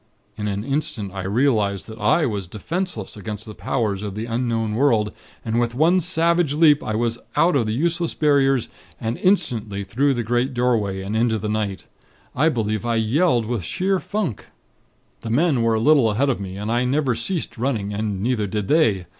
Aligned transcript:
In 0.35 0.47
an 0.47 0.63
instant, 0.63 1.13
I 1.13 1.21
realized 1.25 1.85
that 1.87 1.99
I 1.99 2.25
was 2.25 2.47
defenseless 2.47 3.15
against 3.15 3.45
the 3.45 3.53
powers 3.53 4.01
of 4.01 4.15
the 4.15 4.25
Unknown 4.25 4.73
World, 4.73 5.13
and 5.45 5.59
with 5.59 5.75
one 5.75 6.01
savage 6.01 6.55
leap 6.55 6.83
I 6.83 6.95
was 6.95 7.19
out 7.35 7.55
of 7.55 7.67
the 7.67 7.73
useless 7.75 8.15
Barriers, 8.15 8.67
and 8.99 9.15
instantly 9.19 9.83
through 9.83 10.15
the 10.15 10.23
great 10.23 10.55
doorway, 10.55 11.03
and 11.03 11.15
into 11.15 11.37
the 11.37 11.49
night. 11.49 11.85
I 12.35 12.49
believe 12.49 12.83
I 12.83 12.95
yelled 12.95 13.45
with 13.45 13.63
sheer 13.63 13.99
funk. 13.99 14.47
"The 15.21 15.29
men 15.29 15.61
were 15.61 15.75
a 15.75 15.79
little 15.79 16.09
ahead 16.09 16.31
of 16.31 16.39
me, 16.39 16.57
and 16.57 16.71
I 16.71 16.83
never 16.83 17.13
ceased 17.13 17.59
running, 17.59 17.93
and 17.93 18.23
neither 18.23 18.47
did 18.47 18.69
they. 18.69 19.05